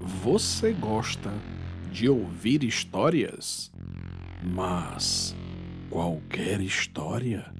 [0.00, 1.32] Você gosta
[1.90, 3.68] de ouvir histórias?
[4.44, 5.34] Mas
[5.90, 7.52] qualquer história?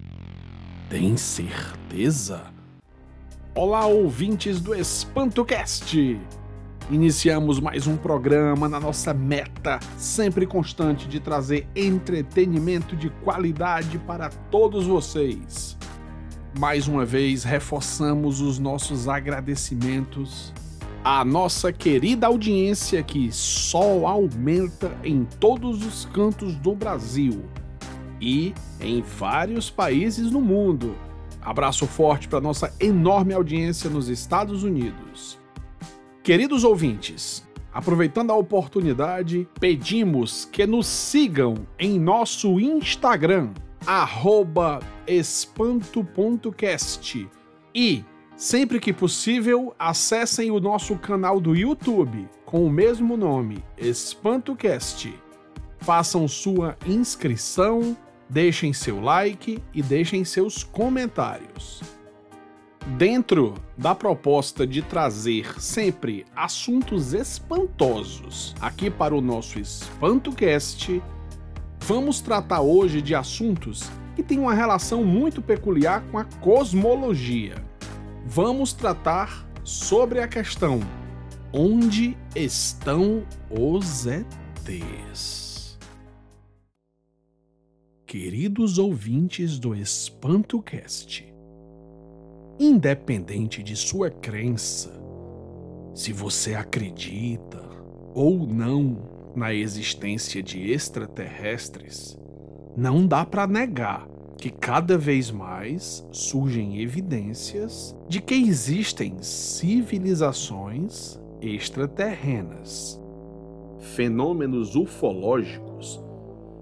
[0.88, 2.45] Tem certeza?
[3.56, 6.16] Olá, ouvintes do EspantoCast!
[6.88, 14.29] Iniciamos mais um programa na nossa meta sempre constante de trazer entretenimento de qualidade para
[14.49, 15.77] todos vocês.
[16.57, 20.55] Mais uma vez, reforçamos os nossos agradecimentos
[21.05, 27.45] à nossa querida audiência que só aumenta em todos os cantos do Brasil
[28.20, 30.96] e em vários países no mundo.
[31.40, 35.38] Abraço forte para nossa enorme audiência nos Estados Unidos.
[36.23, 43.51] Queridos ouvintes, aproveitando a oportunidade, pedimos que nos sigam em nosso Instagram,
[45.06, 45.98] espanto.cast
[47.74, 48.04] e,
[48.38, 55.12] sempre que possível, acessem o nosso canal do YouTube com o mesmo nome, EspantoCast.
[55.80, 57.96] Façam sua inscrição,
[58.30, 61.82] deixem seu like e deixem seus comentários.
[62.96, 71.03] Dentro da proposta de trazer sempre assuntos espantosos aqui para o nosso EspantoCast,
[71.81, 77.68] vamos tratar hoje de assuntos que têm uma relação muito peculiar com a cosmologia.
[78.31, 80.81] Vamos tratar sobre a questão:
[81.51, 85.79] onde estão os ETs?
[88.05, 91.27] Queridos ouvintes do EspantoCast,
[92.61, 94.93] independente de sua crença,
[95.95, 97.67] se você acredita
[98.15, 102.19] ou não na existência de extraterrestres,
[102.77, 104.06] não dá para negar
[104.39, 112.98] que cada vez mais surgem evidências de que existem civilizações extraterrenas.
[113.81, 116.03] Fenômenos ufológicos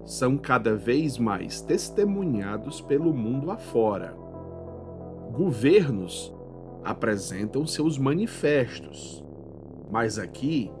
[0.03, 4.27] são cada vez mais testemunhados pelo mundo afora
[5.37, 6.33] governos
[6.83, 9.23] apresentam seus manifestos,
[9.91, 10.71] mas aqui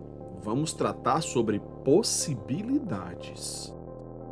[0.41, 3.71] vamos tratar sobre possibilidades.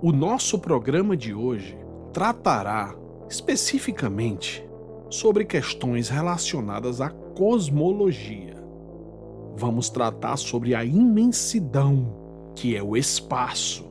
[0.01, 1.77] O nosso programa de hoje
[2.15, 2.95] tratará
[3.29, 4.65] especificamente
[5.09, 8.55] sobre questões relacionadas à cosmologia.
[9.57, 12.15] Vamos tratar sobre a imensidão
[12.55, 13.85] que é o espaço,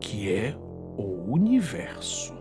[0.00, 0.56] que é
[0.98, 2.34] o universo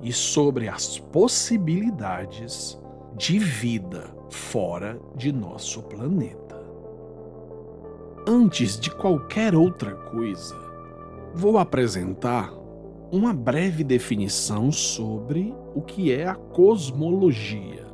[0.00, 2.80] e sobre as possibilidades
[3.14, 6.56] de vida fora de nosso planeta.
[8.26, 10.56] Antes de qualquer outra coisa,
[11.34, 12.63] vou apresentar
[13.10, 17.84] uma breve definição sobre o que é a cosmologia.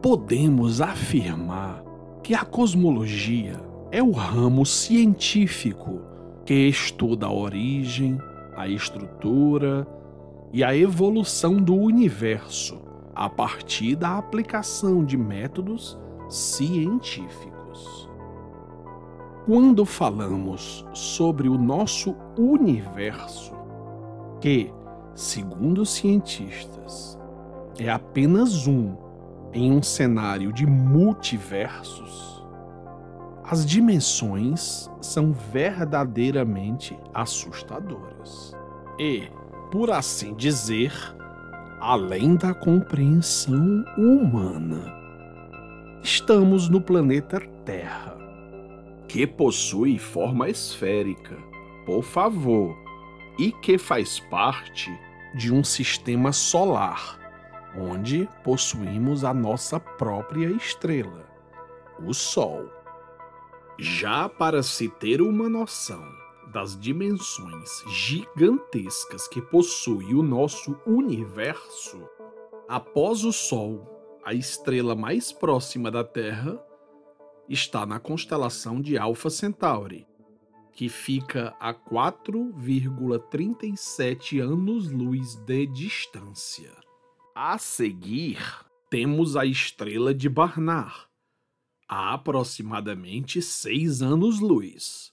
[0.00, 1.84] Podemos afirmar
[2.22, 6.00] que a cosmologia é o ramo científico
[6.44, 8.18] que estuda a origem,
[8.56, 9.86] a estrutura
[10.52, 12.80] e a evolução do universo
[13.14, 18.08] a partir da aplicação de métodos científicos.
[19.46, 23.55] Quando falamos sobre o nosso universo,
[24.46, 24.72] que,
[25.12, 27.18] segundo cientistas,
[27.80, 28.96] é apenas um
[29.52, 32.46] em um cenário de multiversos,
[33.42, 38.54] as dimensões são verdadeiramente assustadoras.
[39.00, 39.24] E,
[39.72, 40.92] por assim dizer,
[41.80, 44.94] além da compreensão humana.
[46.04, 48.16] Estamos no planeta Terra,
[49.08, 51.36] que possui forma esférica,
[51.84, 52.85] por favor,
[53.38, 54.90] e que faz parte
[55.34, 57.18] de um sistema solar,
[57.76, 61.28] onde possuímos a nossa própria estrela,
[62.04, 62.70] o Sol.
[63.78, 66.02] Já para se ter uma noção,
[66.56, 72.00] das dimensões gigantescas que possui o nosso universo,
[72.66, 76.58] após o Sol, a estrela mais próxima da Terra
[77.48, 80.06] está na constelação de Alpha Centauri,
[80.76, 86.70] que fica a 4,37 anos-luz de distância.
[87.34, 88.36] A seguir,
[88.90, 91.06] temos a estrela de Barnard,
[91.88, 95.10] a aproximadamente 6 anos-luz.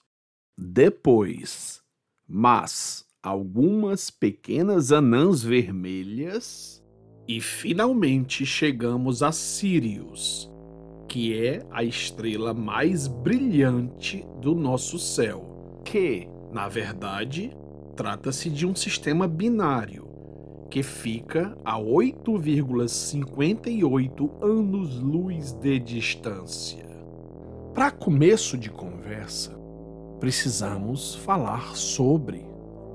[0.58, 1.82] Depois,
[2.28, 6.84] mas algumas pequenas anãs vermelhas
[7.26, 10.52] e finalmente chegamos a Sirius,
[11.08, 15.46] que é a estrela mais brilhante do nosso céu,
[15.84, 17.56] que, na verdade,
[17.96, 20.08] trata-se de um sistema binário
[20.70, 26.84] que fica a 8,58 anos-luz de distância.
[27.74, 29.56] Para começo de conversa,
[30.20, 32.44] precisamos falar sobre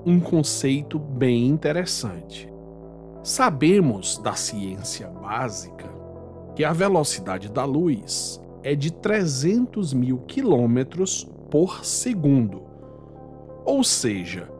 [0.04, 2.52] um conceito bem interessante.
[3.22, 5.97] Sabemos da ciência básica
[6.58, 12.64] que a velocidade da luz é de 300 mil quilômetros por segundo.
[13.64, 14.50] Ou seja,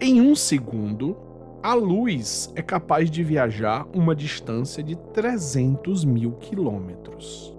[0.00, 1.16] em um segundo,
[1.60, 7.52] a luz é capaz de viajar uma distância de 300 mil quilômetros.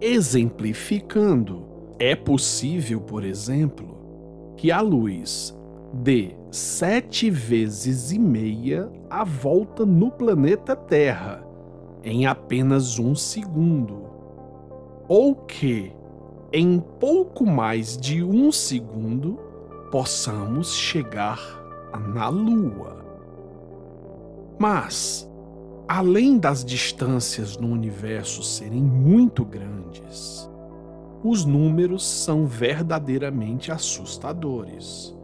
[0.00, 1.66] Exemplificando,
[1.98, 5.54] é possível, por exemplo, que a luz
[5.92, 11.49] dê sete vezes e meia a volta no planeta Terra
[12.02, 14.04] em apenas um segundo,
[15.08, 15.92] ou que
[16.52, 19.38] em pouco mais de um segundo
[19.90, 21.38] possamos chegar
[22.12, 23.04] na Lua.
[24.58, 25.30] Mas,
[25.88, 30.48] além das distâncias no universo serem muito grandes,
[31.22, 35.16] os números são verdadeiramente assustadores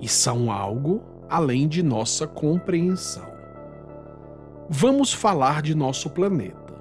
[0.00, 3.37] e são algo além de nossa compreensão.
[4.68, 6.74] Vamos falar de nosso planeta.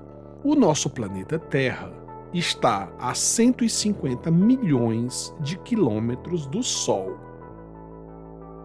[0.43, 1.91] O nosso planeta Terra
[2.33, 7.27] está a 150 milhões de quilômetros do Sol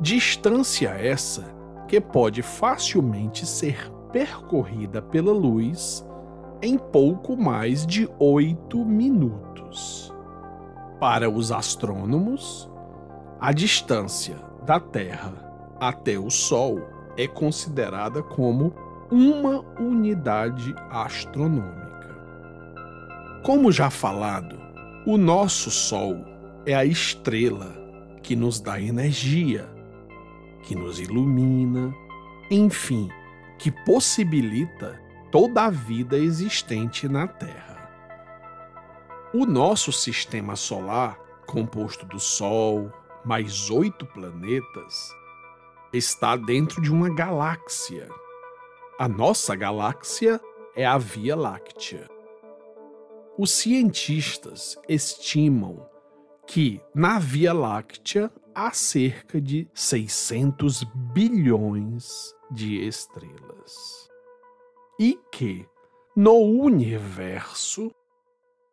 [0.02, 1.54] Distância essa
[1.86, 6.04] que pode facilmente ser percorrida pela luz
[6.60, 10.12] em pouco mais de oito minutos.
[10.98, 12.69] Para os astrônomos,
[13.38, 14.34] a distância
[14.66, 16.80] da Terra até o Sol
[17.16, 18.72] é considerada como
[19.12, 22.16] uma unidade astronômica.
[23.44, 24.58] Como já falado,
[25.06, 26.24] o nosso Sol
[26.66, 27.76] é a estrela
[28.24, 29.72] que nos dá energia
[30.62, 31.94] que nos ilumina,
[32.50, 33.08] enfim,
[33.58, 35.00] que possibilita
[35.30, 37.72] toda a vida existente na Terra.
[39.34, 42.92] O nosso sistema solar, composto do Sol,
[43.24, 45.14] mais oito planetas,
[45.92, 48.08] está dentro de uma galáxia.
[49.02, 50.40] A nossa galáxia
[50.76, 52.08] é a Via Láctea.
[53.37, 55.84] Os cientistas estimam
[56.46, 64.08] que na Via Láctea há cerca de 600 bilhões de estrelas.
[65.00, 65.66] E que
[66.14, 67.93] no universo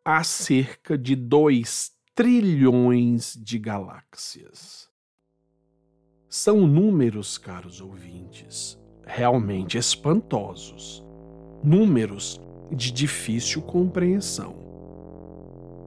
[0.04, 4.88] há cerca de 2 trilhões de galáxias.
[6.28, 8.79] São números, caros ouvintes,
[9.12, 11.04] realmente espantosos.
[11.62, 12.40] Números
[12.70, 14.54] de difícil compreensão.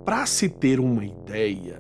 [0.04, 1.80] Para se ter uma ideia,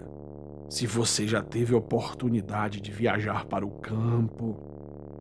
[0.69, 4.56] se você já teve oportunidade de viajar para o campo,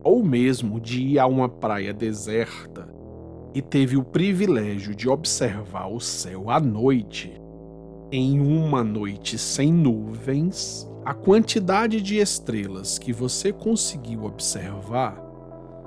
[0.01, 2.87] ou mesmo de ir a uma praia deserta
[3.53, 7.31] e teve o privilégio de observar o céu à noite,
[8.11, 15.22] em uma noite sem nuvens, a quantidade de estrelas que você conseguiu observar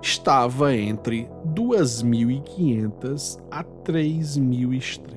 [0.06, 5.16] estava entre 2.500 a 3.000 estrelas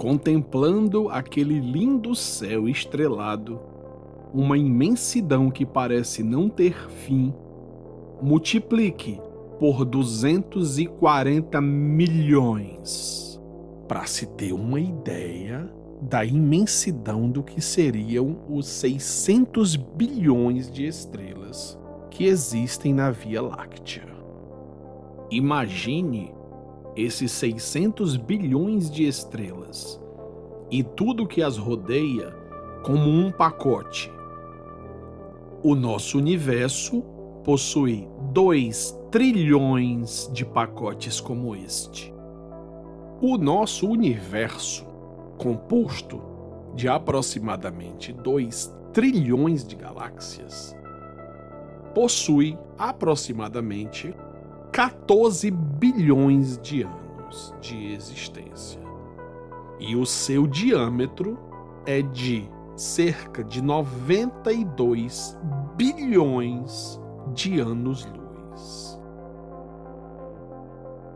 [0.00, 3.60] contemplando aquele lindo céu estrelado,
[4.32, 7.34] uma imensidão que parece não ter fim,
[8.22, 9.20] multiplique
[9.58, 13.38] por 240 milhões,
[13.86, 15.70] para se ter uma ideia
[16.00, 21.78] da imensidão do que seriam os 600 bilhões de estrelas
[22.10, 24.08] que existem na Via Láctea.
[25.30, 26.34] Imagine
[26.96, 30.00] esses 600 bilhões de estrelas
[30.70, 32.34] e tudo que as rodeia
[32.82, 34.12] como um pacote.
[35.62, 37.02] O nosso universo
[37.44, 42.12] possui 2 trilhões de pacotes como este.
[43.20, 44.86] O nosso universo,
[45.38, 46.20] composto
[46.74, 50.76] de aproximadamente 2 trilhões de galáxias,
[51.94, 54.14] possui aproximadamente
[54.72, 58.80] 14 bilhões de anos de existência.
[59.78, 61.38] E o seu diâmetro
[61.86, 65.36] é de cerca de 92
[65.76, 67.00] bilhões
[67.34, 68.98] de anos-luz.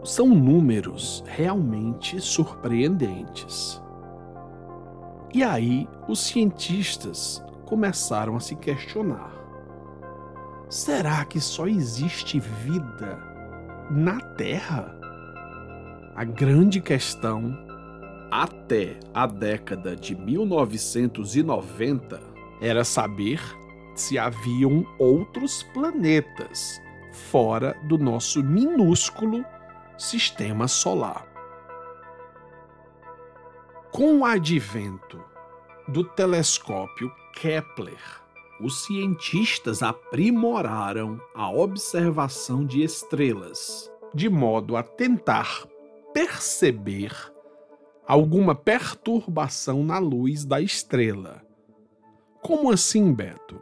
[0.03, 3.83] São números realmente surpreendentes.
[5.33, 9.33] E aí os cientistas começaram a se questionar:
[10.69, 13.19] será que só existe vida
[13.91, 14.97] na Terra?
[16.15, 17.59] A grande questão,
[18.31, 22.21] até a década de 1990,
[22.61, 23.41] era saber
[23.95, 26.81] se haviam outros planetas
[27.31, 29.45] fora do nosso minúsculo
[29.97, 31.29] sistema solar.
[33.93, 35.23] Com o advento
[35.87, 38.24] do telescópio Kepler,
[38.65, 45.67] os cientistas aprimoraram a observação de estrelas, de modo a tentar
[46.15, 47.13] perceber
[48.07, 51.47] alguma perturbação na luz da estrela.
[52.43, 53.61] Como assim, Beto?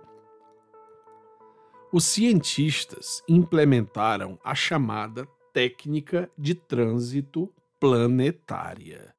[1.92, 9.12] Os cientistas implementaram a chamada técnica de trânsito planetária.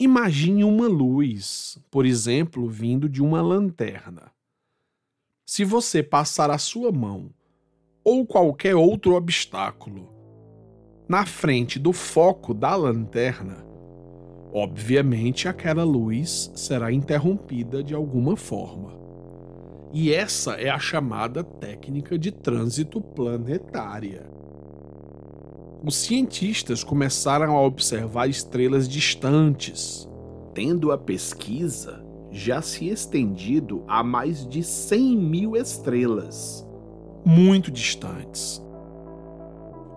[0.00, 4.33] Imagine uma luz, por exemplo, vindo de uma lanterna.
[5.46, 7.28] Se você passar a sua mão
[8.02, 10.08] ou qualquer outro obstáculo
[11.06, 13.62] na frente do foco da lanterna,
[14.54, 18.98] obviamente aquela luz será interrompida de alguma forma.
[19.92, 24.26] E essa é a chamada técnica de trânsito planetária.
[25.84, 30.08] Os cientistas começaram a observar estrelas distantes,
[30.54, 32.03] tendo a pesquisa
[32.34, 36.68] já se estendido a mais de 100 mil estrelas,
[37.24, 38.60] muito distantes.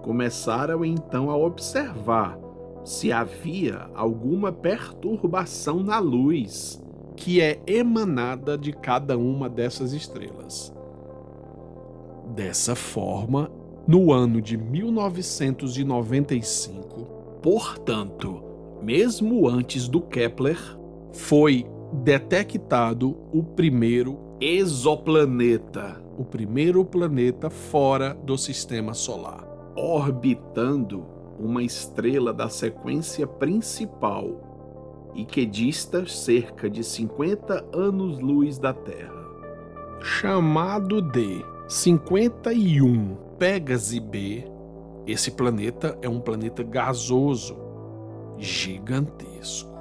[0.04, 2.38] Começaram então a observar
[2.86, 6.80] se havia alguma perturbação na luz
[7.16, 10.72] que é emanada de cada uma dessas estrelas.
[12.36, 13.52] Dessa forma,
[13.88, 18.44] no ano de 1995, portanto,
[18.84, 20.60] mesmo antes do Kepler,
[21.12, 31.06] foi detectado o primeiro exoplaneta, o primeiro planeta fora do sistema solar, orbitando
[31.40, 39.26] uma estrela da sequência principal e que dista cerca de 50 anos-luz da Terra.
[40.02, 44.44] Chamado de 51 Pégase B,
[45.06, 47.58] esse planeta é um planeta gasoso,
[48.38, 49.77] gigantesco.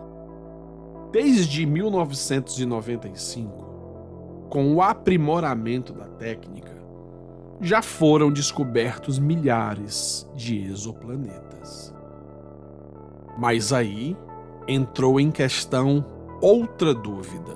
[1.13, 6.75] Desde 1995, com o aprimoramento da técnica,
[7.61, 11.95] já foram descobertos milhares de exoplanetas.
[13.39, 14.17] Mas aí
[14.67, 16.05] entrou em questão
[16.41, 17.55] outra dúvida.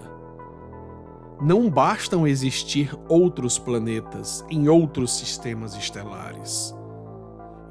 [1.40, 6.74] Não bastam existir outros planetas em outros sistemas estelares.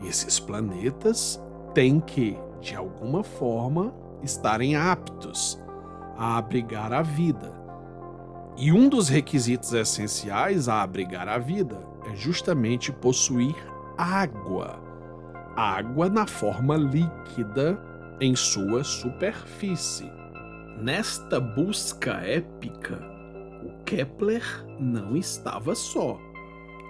[0.04, 1.42] Esses planetas
[1.74, 3.94] têm que, de alguma forma,
[4.24, 5.60] estarem aptos
[6.20, 7.58] a abrigar a vida.
[8.58, 13.56] E um dos requisitos essenciais a abrigar a vida é justamente possuir
[13.98, 14.84] água.
[15.56, 17.82] Água na forma líquida
[18.20, 20.12] em sua superfície.
[20.78, 23.00] Nesta busca épica,
[23.64, 24.44] o Kepler
[24.78, 26.20] não estava só.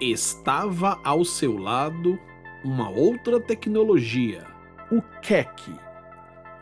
[0.01, 2.17] Estava ao seu lado
[2.65, 4.43] uma outra tecnologia,
[4.91, 5.71] o Keck.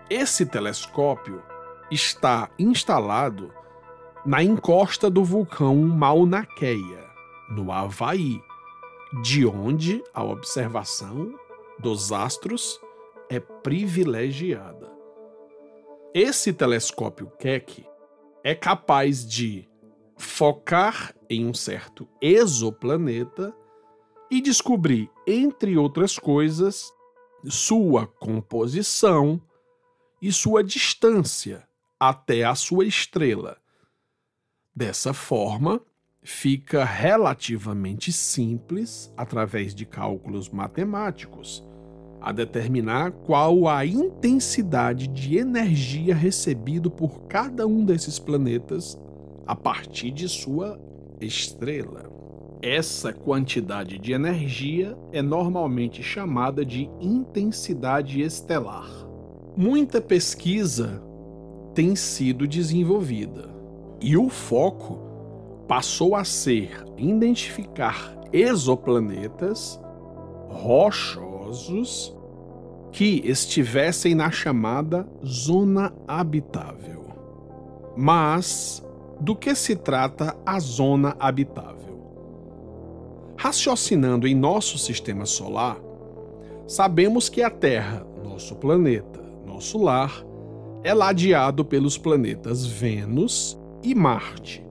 [0.10, 1.42] Esse telescópio
[1.90, 3.54] está instalado
[4.26, 7.08] na encosta do vulcão Mauna Kea,
[7.50, 8.42] no Havaí,
[9.22, 11.34] de onde a observação
[11.80, 12.80] dos astros
[13.30, 14.92] é privilegiada.
[16.14, 17.86] Esse telescópio Keck
[18.44, 19.70] é capaz de
[20.18, 23.56] focar em um certo exoplaneta
[24.30, 26.92] e descobrir, entre outras coisas,
[27.46, 29.42] sua composição
[30.22, 31.67] e sua distância
[32.00, 33.58] até a sua estrela.
[34.76, 35.82] Dessa forma,
[36.22, 41.64] fica relativamente simples, através de cálculos matemáticos,
[42.22, 49.00] a determinar qual a intensidade de energia recebido por cada um desses planetas
[49.46, 50.80] a partir de sua
[51.22, 52.12] estrela.
[52.62, 58.90] Essa quantidade de energia é normalmente chamada de intensidade estelar.
[59.56, 61.02] Muita pesquisa
[61.78, 63.52] tem sido desenvolvida
[64.02, 64.98] e o foco
[65.68, 69.80] passou a ser identificar exoplanetas
[70.50, 72.18] rochosos
[72.92, 77.06] que estivessem na chamada zona habitável.
[77.96, 78.84] Mas
[79.22, 83.36] do que se trata a zona habitável?
[83.38, 85.78] Raciocinando em nosso sistema solar,
[86.66, 90.26] sabemos que a Terra, nosso planeta, nosso lar,
[90.84, 94.66] é ladeado pelos planetas Vênus e Marte.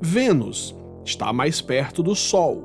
[0.00, 2.64] Vênus está mais perto do Sol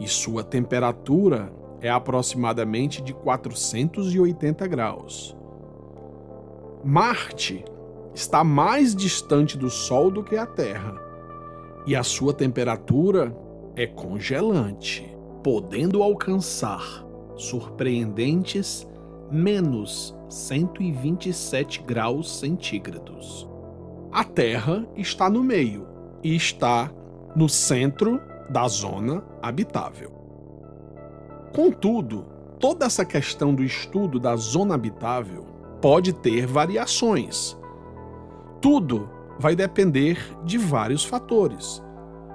[0.00, 5.36] e sua temperatura é aproximadamente de 480 graus.
[6.84, 7.64] Marte
[8.14, 10.94] está mais distante do Sol do que a Terra
[11.86, 13.34] e a sua temperatura
[13.74, 15.10] é congelante,
[15.42, 17.06] podendo alcançar
[17.36, 18.86] surpreendentes
[19.30, 23.48] menos 127 graus centígrados.
[24.12, 25.86] A Terra está no meio
[26.22, 26.90] e está
[27.34, 30.12] no centro da zona habitável.
[31.54, 32.26] Contudo,
[32.60, 35.46] toda essa questão do estudo da zona habitável
[35.80, 37.58] pode ter variações.
[38.60, 41.82] Tudo vai depender de vários fatores,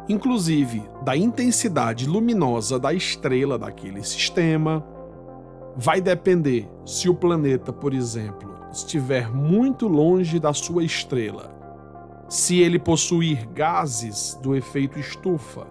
[0.10, 4.95] inclusive da intensidade luminosa da estrela daquele sistema.
[5.78, 11.54] Vai depender se o planeta, por exemplo, estiver muito longe da sua estrela,
[12.30, 15.68] se ele possuir gases do efeito estufa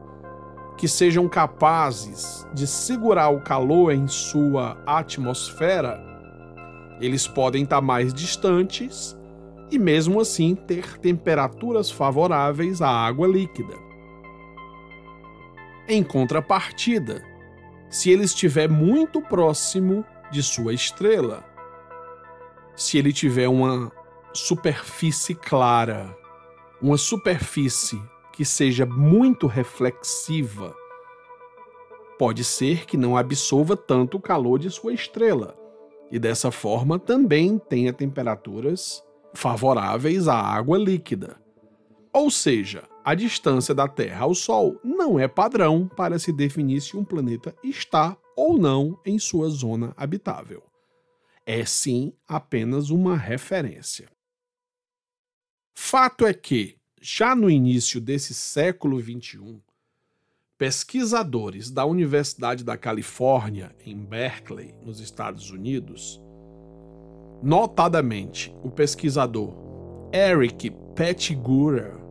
[0.76, 6.02] que sejam capazes de segurar o calor em sua atmosfera,
[7.00, 9.16] eles podem estar mais distantes
[9.70, 13.74] e, mesmo assim, ter temperaturas favoráveis à água líquida.
[15.88, 17.22] Em contrapartida,
[17.88, 21.44] se ele estiver muito próximo de sua estrela,
[22.76, 23.92] se ele tiver uma
[24.32, 26.16] superfície clara,
[26.82, 28.00] uma superfície
[28.32, 30.74] que seja muito reflexiva,
[32.18, 35.56] pode ser que não absorva tanto o calor de sua estrela
[36.10, 41.36] e dessa forma também tenha temperaturas favoráveis à água líquida.
[42.12, 46.96] Ou seja, a distância da Terra ao Sol não é padrão para se definir se
[46.96, 50.62] um planeta está ou não em sua zona habitável.
[51.44, 54.08] É sim apenas uma referência.
[55.74, 59.60] Fato é que, já no início desse século XXI,
[60.56, 66.18] pesquisadores da Universidade da Califórnia, em Berkeley, nos Estados Unidos,
[67.42, 69.54] notadamente o pesquisador
[70.10, 72.03] Eric Pettigura,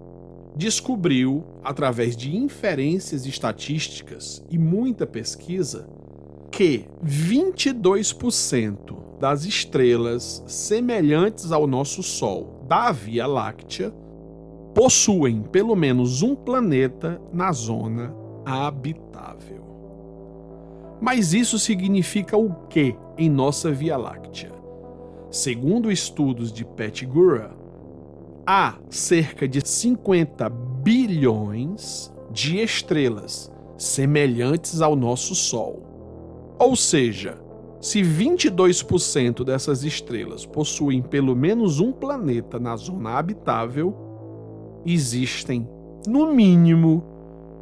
[0.56, 5.88] descobriu, através de inferências estatísticas e muita pesquisa,
[6.52, 13.92] que 22% das estrelas semelhantes ao nosso Sol da Via Láctea
[14.74, 18.14] possuem pelo menos um planeta na zona
[18.46, 19.64] habitável.
[21.02, 24.52] Mas isso significa o que em nossa Via Láctea?
[25.30, 27.52] Segundo estudos de Pettigura,
[28.46, 36.56] há cerca de 50 bilhões de estrelas semelhantes ao nosso Sol.
[36.60, 37.38] Ou seja,
[37.80, 43.94] se 22% dessas estrelas possuem pelo menos um planeta na zona habitável,
[44.86, 45.68] existem,
[46.08, 47.04] no mínimo,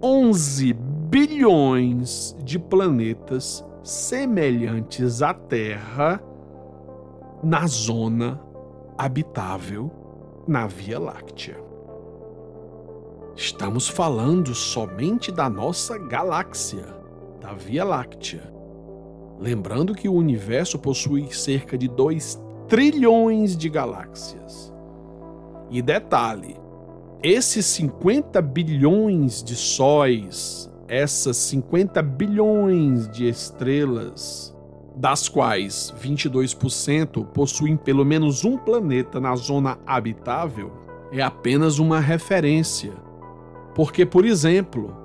[0.02, 6.22] 11 bilhões de planetas semelhantes à Terra
[7.44, 8.40] na zona
[8.98, 10.01] habitável
[10.48, 11.58] na Via Láctea.
[13.36, 16.86] Estamos falando somente da nossa galáxia,
[17.40, 18.52] da Via Láctea.
[19.40, 24.72] Lembrando que o universo possui cerca de 2 trilhões de galáxias.
[25.70, 26.56] E detalhe:
[27.24, 34.56] esses 50 bilhões de sóis, essas 50 bilhões de estrelas,
[34.96, 40.72] das quais 22% possuem pelo menos um planeta na zona habitável,
[41.12, 42.94] é apenas uma referência.
[43.74, 44.96] Porque, por exemplo,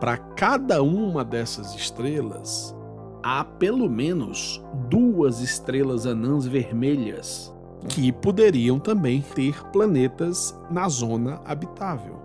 [0.00, 2.74] para cada uma dessas estrelas,
[3.22, 7.54] há pelo menos duas estrelas anãs vermelhas
[7.88, 12.20] que poderiam também ter planetas na zona habitável.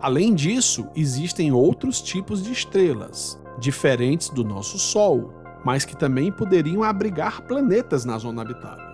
[0.00, 5.32] Além disso, existem outros tipos de estrelas, diferentes do nosso Sol,
[5.64, 8.86] mas que também poderiam abrigar planetas na zona habitável.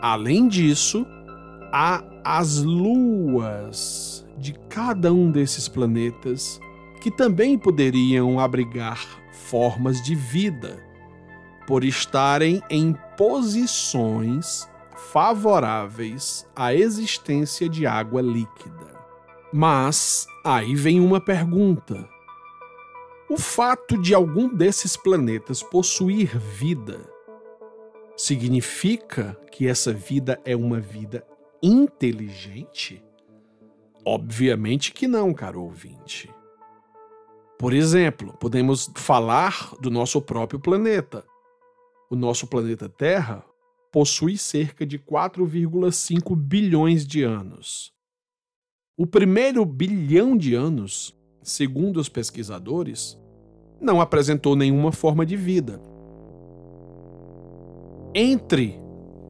[0.00, 1.06] Além disso,
[1.72, 6.60] há as luas de cada um desses planetas
[7.00, 8.98] que também poderiam abrigar
[9.32, 10.82] formas de vida,
[11.66, 14.68] por estarem em posições
[15.12, 18.94] favoráveis à existência de água líquida.
[19.52, 22.08] Mas aí vem uma pergunta:
[23.34, 27.00] o fato de algum desses planetas possuir vida
[28.16, 31.26] significa que essa vida é uma vida
[31.60, 33.02] inteligente?
[34.06, 36.32] Obviamente que não, caro ouvinte.
[37.58, 41.24] Por exemplo, podemos falar do nosso próprio planeta.
[42.08, 43.44] O nosso planeta Terra
[43.90, 47.92] possui cerca de 4,5 bilhões de anos.
[48.96, 51.12] O primeiro bilhão de anos
[51.44, 53.18] segundo os pesquisadores,
[53.80, 55.80] não apresentou nenhuma forma de vida.
[58.14, 58.78] Entre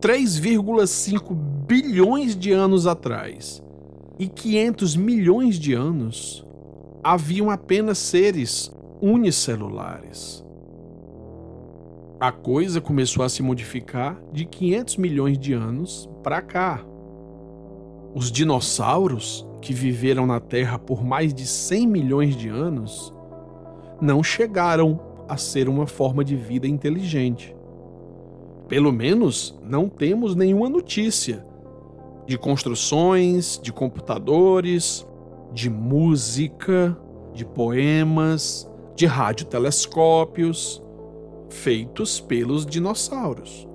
[0.00, 1.34] 3,5
[1.66, 3.62] bilhões de anos atrás
[4.18, 6.46] e 500 milhões de anos,
[7.02, 10.44] haviam apenas seres unicelulares.
[12.20, 16.82] a coisa começou a se modificar de 500 milhões de anos para cá.
[18.14, 23.13] Os dinossauros, que viveram na Terra por mais de 100 milhões de anos,
[24.04, 27.56] não chegaram a ser uma forma de vida inteligente.
[28.68, 31.44] Pelo menos não temos nenhuma notícia
[32.26, 35.06] de construções, de computadores,
[35.52, 36.96] de música,
[37.32, 40.82] de poemas, de radiotelescópios
[41.48, 43.66] feitos pelos dinossauros.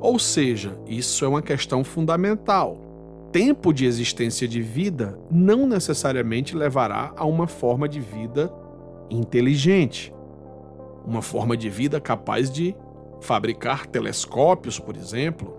[0.00, 2.78] Ou seja, isso é uma questão fundamental.
[3.32, 8.52] Tempo de existência de vida não necessariamente levará a uma forma de vida
[9.10, 10.12] inteligente.
[11.06, 12.74] Uma forma de vida capaz de
[13.20, 15.56] fabricar telescópios, por exemplo,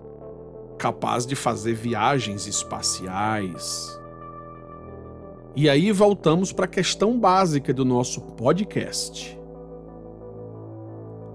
[0.78, 3.98] capaz de fazer viagens espaciais.
[5.54, 9.38] E aí voltamos para a questão básica do nosso podcast.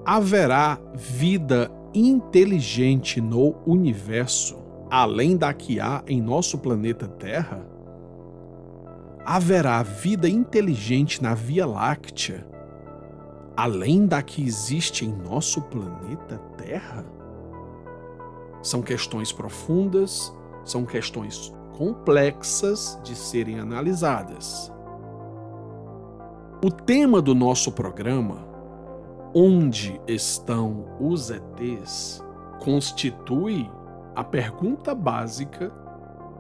[0.06, 4.58] Haverá vida inteligente no universo,
[4.90, 7.75] além da que há em nosso planeta Terra?
[9.28, 12.46] Haverá vida inteligente na Via Láctea,
[13.58, 17.04] além da que existe em nosso planeta Terra?
[18.62, 20.32] São questões profundas,
[20.64, 24.72] são questões complexas de serem analisadas.
[26.64, 28.46] O tema do nosso programa,
[29.34, 32.24] Onde estão os ETs,
[32.64, 33.70] constitui
[34.16, 35.74] a pergunta básica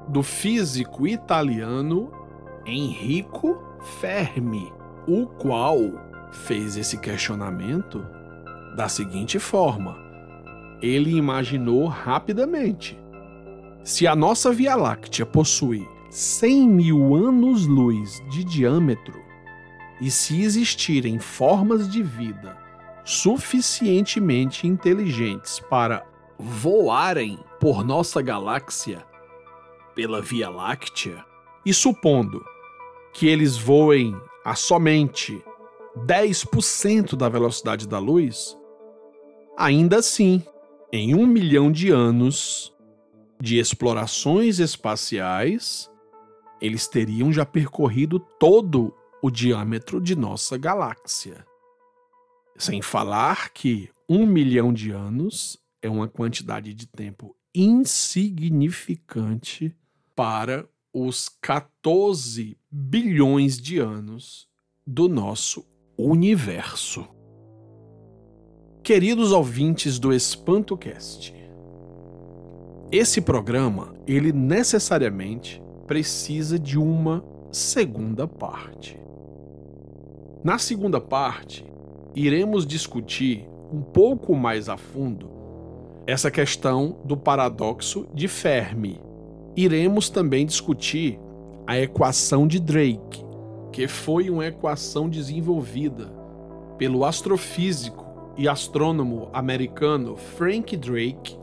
[0.07, 2.09] do físico italiano
[2.67, 3.61] Enrico
[3.99, 4.73] Fermi,
[5.07, 5.77] o qual
[6.31, 8.03] fez esse questionamento
[8.75, 9.95] da seguinte forma:
[10.81, 12.97] ele imaginou rapidamente.
[13.83, 19.23] Se a nossa Via Láctea possui 100 mil anos-luz de diâmetro,
[20.01, 22.57] e se existirem formas de vida
[23.03, 26.03] suficientemente inteligentes para
[26.39, 29.05] voarem por nossa galáxia
[29.93, 31.23] pela Via Láctea,
[31.63, 32.43] e supondo
[33.15, 35.41] que eles voem a somente
[36.05, 38.57] 10% da velocidade da luz,
[39.57, 40.43] ainda assim,
[40.91, 42.75] em um milhão de anos
[43.39, 45.89] de explorações espaciais,
[46.59, 51.47] eles teriam já percorrido todo o diâmetro de nossa galáxia.
[52.57, 59.73] Sem falar que um milhão de anos é uma quantidade de tempo insignificante
[60.13, 64.47] para os 14 bilhões de anos
[64.87, 65.65] do nosso
[65.97, 67.05] universo.
[68.81, 71.35] Queridos ouvintes do EspantoCast,
[72.89, 78.97] esse programa, ele necessariamente precisa de uma segunda parte.
[80.45, 81.65] Na segunda parte,
[82.15, 85.29] iremos discutir um pouco mais a fundo
[86.07, 89.01] essa questão do paradoxo de Fermi.
[89.57, 91.17] Iremos também discutir
[91.65, 93.23] a equação de Drake,
[93.71, 96.11] que foi uma equação desenvolvida
[96.77, 98.05] pelo astrofísico
[98.37, 101.37] e astrônomo americano Frank Drake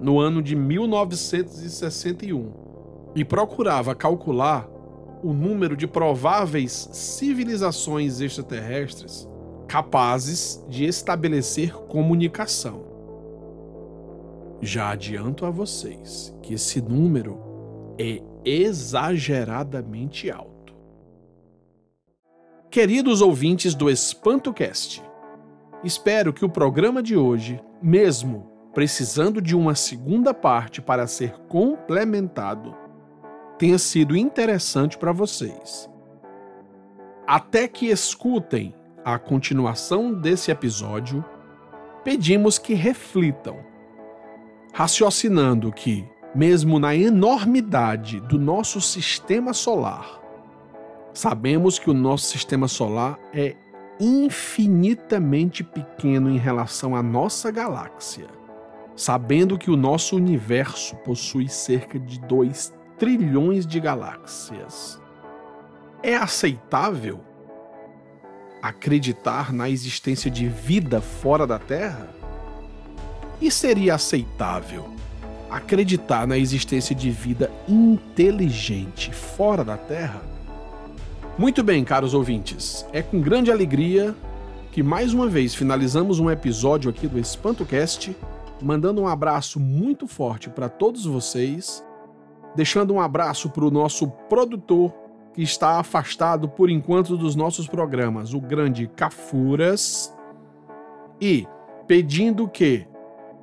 [0.00, 2.50] no ano de 1961
[3.14, 4.68] e procurava calcular
[5.22, 9.28] o número de prováveis civilizações extraterrestres
[9.68, 12.85] capazes de estabelecer comunicação.
[14.60, 17.38] Já adianto a vocês que esse número
[17.98, 20.74] é exageradamente alto.
[22.70, 25.02] Queridos ouvintes do EspantoCast,
[25.84, 32.76] espero que o programa de hoje, mesmo precisando de uma segunda parte para ser complementado,
[33.58, 35.90] tenha sido interessante para vocês.
[37.26, 41.24] Até que escutem a continuação desse episódio,
[42.04, 43.56] pedimos que reflitam,
[44.76, 50.20] raciocinando que, mesmo na enormidade do nosso sistema solar,
[51.14, 53.56] sabemos que o nosso sistema solar é
[53.98, 58.26] infinitamente pequeno em relação à nossa galáxia,
[58.94, 65.00] sabendo que o nosso universo possui cerca de 2 trilhões de galáxias.
[66.02, 67.20] É aceitável
[68.60, 72.15] acreditar na existência de vida fora da Terra?
[73.40, 74.88] E seria aceitável
[75.50, 80.22] acreditar na existência de vida inteligente fora da Terra?
[81.38, 84.14] Muito bem, caros ouvintes, é com grande alegria
[84.72, 88.16] que mais uma vez finalizamos um episódio aqui do EspantoCast,
[88.62, 91.84] mandando um abraço muito forte para todos vocês,
[92.54, 94.94] deixando um abraço para o nosso produtor
[95.34, 100.14] que está afastado por enquanto dos nossos programas, o grande Cafuras,
[101.20, 101.46] e
[101.86, 102.86] pedindo que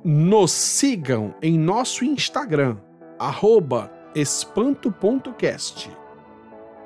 [0.04, 2.76] nos sigam em nosso Instagram,
[4.14, 5.90] espanto.cast,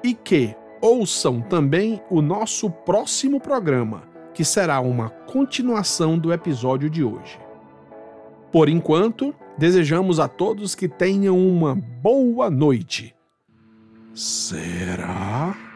[0.04, 7.02] e que ouçam também o nosso próximo programa, que será uma continuação do episódio de
[7.02, 7.40] hoje.
[8.52, 13.14] Por enquanto, desejamos a todos que tenham uma boa noite.
[14.14, 15.67] Será?